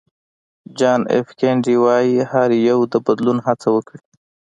[0.77, 4.01] جان اېف کېنیډي وایي هر یو د بدلون هڅه وکړي.